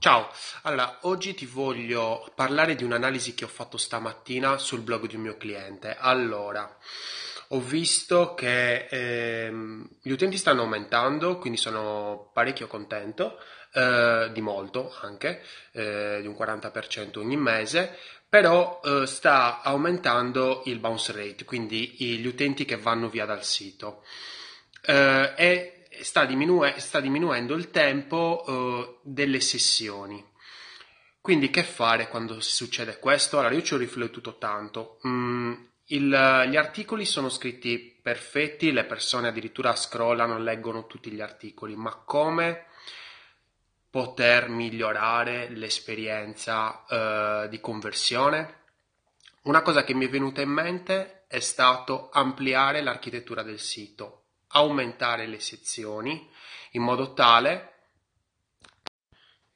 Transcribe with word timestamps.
Ciao, 0.00 0.30
allora 0.62 0.98
oggi 1.02 1.34
ti 1.34 1.44
voglio 1.44 2.30
parlare 2.36 2.76
di 2.76 2.84
un'analisi 2.84 3.34
che 3.34 3.44
ho 3.44 3.48
fatto 3.48 3.76
stamattina 3.76 4.56
sul 4.56 4.82
blog 4.82 5.08
di 5.08 5.16
un 5.16 5.22
mio 5.22 5.36
cliente. 5.36 5.96
Allora, 5.98 6.78
ho 7.48 7.60
visto 7.60 8.32
che 8.34 8.86
ehm, 8.86 9.88
gli 10.00 10.10
utenti 10.12 10.36
stanno 10.36 10.62
aumentando, 10.62 11.38
quindi 11.38 11.58
sono 11.58 12.30
parecchio 12.32 12.68
contento, 12.68 13.40
eh, 13.72 14.30
di 14.32 14.40
molto 14.40 14.94
anche, 15.00 15.42
eh, 15.72 16.18
di 16.20 16.28
un 16.28 16.36
40% 16.36 17.18
ogni 17.18 17.36
mese, 17.36 17.98
però 18.28 18.80
eh, 18.84 19.04
sta 19.04 19.62
aumentando 19.62 20.62
il 20.66 20.78
bounce 20.78 21.10
rate, 21.10 21.44
quindi 21.44 21.96
gli 21.98 22.26
utenti 22.26 22.64
che 22.64 22.76
vanno 22.76 23.08
via 23.08 23.24
dal 23.24 23.42
sito. 23.42 24.04
Eh, 24.80 25.32
e 25.36 25.77
sta, 26.08 26.24
diminue- 26.24 26.80
sta 26.80 27.00
diminuendo 27.00 27.54
il 27.54 27.70
tempo 27.70 28.42
uh, 28.46 28.98
delle 29.02 29.40
sessioni. 29.40 30.24
Quindi 31.20 31.50
che 31.50 31.62
fare 31.62 32.08
quando 32.08 32.40
succede 32.40 32.98
questo? 32.98 33.38
Allora 33.38 33.54
io 33.54 33.60
ci 33.60 33.74
ho 33.74 33.76
riflettuto 33.76 34.38
tanto. 34.38 35.00
Mm, 35.06 35.52
il, 35.88 36.46
gli 36.48 36.56
articoli 36.56 37.04
sono 37.04 37.28
scritti 37.28 37.98
perfetti, 38.00 38.72
le 38.72 38.84
persone 38.84 39.28
addirittura 39.28 39.76
scrollano, 39.76 40.38
leggono 40.38 40.86
tutti 40.86 41.10
gli 41.10 41.20
articoli, 41.20 41.76
ma 41.76 41.94
come 42.06 42.64
poter 43.90 44.48
migliorare 44.48 45.50
l'esperienza 45.50 46.84
uh, 46.88 47.48
di 47.48 47.60
conversione? 47.60 48.60
Una 49.42 49.60
cosa 49.60 49.84
che 49.84 49.92
mi 49.92 50.06
è 50.06 50.08
venuta 50.08 50.40
in 50.40 50.50
mente 50.50 51.24
è 51.26 51.40
stato 51.40 52.08
ampliare 52.10 52.80
l'architettura 52.80 53.42
del 53.42 53.60
sito 53.60 54.17
aumentare 54.48 55.26
le 55.26 55.40
sezioni 55.40 56.28
in 56.72 56.82
modo 56.82 57.12
tale, 57.12 57.72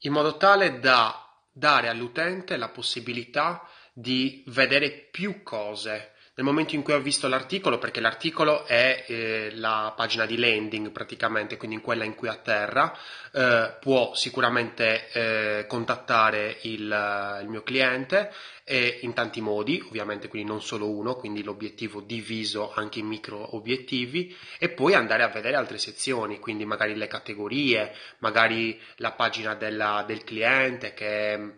in 0.00 0.12
modo 0.12 0.36
tale 0.36 0.78
da 0.78 1.26
dare 1.52 1.88
all'utente 1.88 2.56
la 2.56 2.68
possibilità 2.68 3.66
di 3.92 4.44
vedere 4.48 4.90
più 5.10 5.42
cose. 5.42 6.12
Nel 6.34 6.44
momento 6.44 6.74
in 6.74 6.82
cui 6.82 6.92
ho 6.92 7.00
visto 7.00 7.28
l'articolo, 7.28 7.78
perché 7.78 7.98
l'articolo 7.98 8.66
è 8.66 9.06
eh, 9.08 9.52
la 9.54 9.94
pagina 9.96 10.26
di 10.26 10.36
landing 10.36 10.90
praticamente, 10.90 11.56
quindi 11.56 11.76
in 11.76 11.82
quella 11.82 12.04
in 12.04 12.14
cui 12.14 12.28
atterra, 12.28 12.94
eh, 13.32 13.74
può 13.80 14.14
sicuramente 14.14 15.08
eh, 15.12 15.66
contattare 15.66 16.58
il, 16.62 17.38
il, 17.40 17.48
mio 17.48 17.62
cliente 17.62 18.34
e 18.68 18.98
in 19.02 19.14
tanti 19.14 19.40
modi, 19.40 19.80
ovviamente 19.86 20.26
quindi 20.26 20.48
non 20.48 20.60
solo 20.60 20.90
uno, 20.90 21.14
quindi 21.14 21.44
l'obiettivo 21.44 22.00
diviso 22.00 22.72
anche 22.74 22.98
in 22.98 23.06
micro 23.06 23.54
obiettivi 23.54 24.36
e 24.58 24.70
poi 24.70 24.94
andare 24.94 25.22
a 25.22 25.28
vedere 25.28 25.54
altre 25.54 25.78
sezioni, 25.78 26.40
quindi 26.40 26.64
magari 26.64 26.96
le 26.96 27.06
categorie, 27.06 27.94
magari 28.18 28.76
la 28.96 29.12
pagina 29.12 29.54
della, 29.54 30.02
del 30.04 30.24
cliente 30.24 30.94
che, 30.94 31.36
mh, 31.36 31.54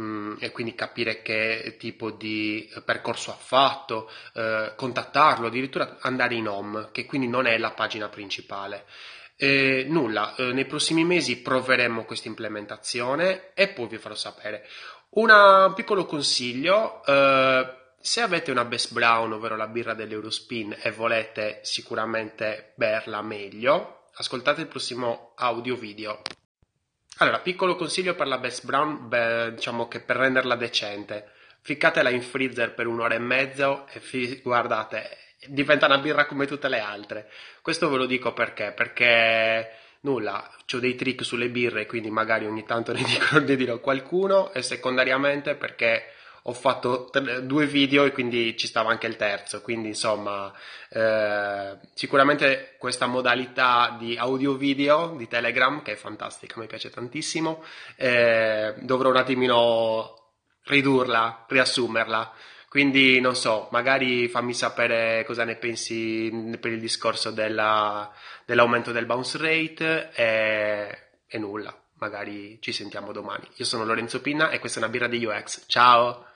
mm, 0.00 0.34
e 0.38 0.52
quindi 0.52 0.76
capire 0.76 1.20
che 1.20 1.74
tipo 1.80 2.12
di 2.12 2.70
percorso 2.84 3.32
ha 3.32 3.36
fatto, 3.36 4.08
eh, 4.34 4.74
contattarlo, 4.76 5.48
addirittura 5.48 5.98
andare 6.02 6.36
in 6.36 6.46
home, 6.46 6.90
che 6.92 7.06
quindi 7.06 7.26
non 7.26 7.46
è 7.46 7.58
la 7.58 7.72
pagina 7.72 8.08
principale. 8.08 8.84
Eh, 9.42 9.86
nulla, 9.88 10.36
eh, 10.36 10.52
nei 10.52 10.66
prossimi 10.66 11.02
mesi 11.02 11.42
proveremo 11.42 12.04
questa 12.04 12.28
implementazione 12.28 13.52
e 13.54 13.66
poi 13.70 13.88
vi 13.88 13.98
farò 13.98 14.14
sapere. 14.14 14.64
Una, 15.14 15.66
un 15.66 15.74
piccolo 15.74 16.06
consiglio, 16.06 17.04
eh, 17.04 17.66
se 17.98 18.20
avete 18.20 18.52
una 18.52 18.64
Best 18.64 18.92
Brown, 18.92 19.32
ovvero 19.32 19.56
la 19.56 19.66
birra 19.66 19.94
dell'Eurospin, 19.94 20.76
e 20.80 20.92
volete 20.92 21.58
sicuramente 21.62 22.70
berla 22.76 23.20
meglio, 23.20 24.04
ascoltate 24.14 24.60
il 24.60 24.68
prossimo 24.68 25.32
audio 25.34 25.74
video. 25.74 26.22
Allora, 27.16 27.40
piccolo 27.40 27.74
consiglio 27.74 28.14
per 28.14 28.28
la 28.28 28.38
Best 28.38 28.64
Brown, 28.64 29.08
beh, 29.08 29.54
diciamo 29.54 29.88
che 29.88 29.98
per 29.98 30.18
renderla 30.18 30.54
decente, 30.54 31.32
ficcatela 31.62 32.10
in 32.10 32.22
freezer 32.22 32.74
per 32.74 32.86
un'ora 32.86 33.16
e 33.16 33.18
mezzo 33.18 33.88
e 33.88 33.98
fi- 33.98 34.40
guardate, 34.40 35.31
diventa 35.46 35.86
una 35.86 35.98
birra 35.98 36.26
come 36.26 36.46
tutte 36.46 36.68
le 36.68 36.80
altre. 36.80 37.30
Questo 37.60 37.88
ve 37.88 37.96
lo 37.96 38.06
dico 38.06 38.32
perché? 38.32 38.72
Perché 38.72 39.70
nulla, 40.00 40.50
ho 40.72 40.78
dei 40.78 40.94
trick 40.94 41.24
sulle 41.24 41.48
birre, 41.48 41.86
quindi 41.86 42.10
magari 42.10 42.46
ogni 42.46 42.64
tanto 42.64 42.92
ne, 42.92 43.02
dico, 43.04 43.38
ne 43.38 43.56
dirò 43.56 43.78
qualcuno 43.78 44.52
e 44.52 44.62
secondariamente 44.62 45.54
perché 45.54 46.12
ho 46.46 46.52
fatto 46.52 47.08
due 47.42 47.66
video 47.66 48.04
e 48.04 48.10
quindi 48.10 48.56
ci 48.56 48.66
stava 48.66 48.90
anche 48.90 49.06
il 49.06 49.14
terzo, 49.14 49.62
quindi 49.62 49.88
insomma 49.88 50.52
eh, 50.88 51.76
sicuramente 51.94 52.74
questa 52.78 53.06
modalità 53.06 53.96
di 53.96 54.16
audio 54.16 54.54
video 54.54 55.14
di 55.16 55.28
Telegram 55.28 55.82
che 55.82 55.92
è 55.92 55.96
fantastica, 55.96 56.58
mi 56.58 56.66
piace 56.66 56.90
tantissimo, 56.90 57.62
eh, 57.94 58.74
dovrò 58.80 59.10
un 59.10 59.18
attimino 59.18 60.16
ridurla, 60.64 61.46
riassumerla. 61.48 62.32
Quindi 62.72 63.20
non 63.20 63.36
so, 63.36 63.68
magari 63.70 64.28
fammi 64.28 64.54
sapere 64.54 65.24
cosa 65.26 65.44
ne 65.44 65.56
pensi 65.56 66.56
per 66.58 66.72
il 66.72 66.80
discorso 66.80 67.30
della, 67.30 68.10
dell'aumento 68.46 68.92
del 68.92 69.04
bounce 69.04 69.36
rate 69.36 70.10
e, 70.14 70.98
e 71.26 71.38
nulla, 71.38 71.78
magari 71.98 72.56
ci 72.62 72.72
sentiamo 72.72 73.12
domani. 73.12 73.46
Io 73.56 73.66
sono 73.66 73.84
Lorenzo 73.84 74.22
Pinna 74.22 74.48
e 74.48 74.58
questa 74.58 74.80
è 74.80 74.82
una 74.84 74.90
birra 74.90 75.06
di 75.06 75.22
UX. 75.22 75.64
Ciao! 75.66 76.31